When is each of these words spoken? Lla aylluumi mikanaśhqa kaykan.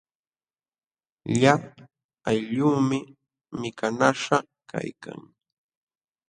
Lla 1.31 1.53
aylluumi 2.29 2.99
mikanaśhqa 3.59 4.37
kaykan. 4.69 5.19